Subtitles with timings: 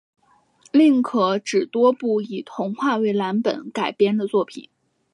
[0.71, 4.67] 另可指多部以童话为蓝本改编的作品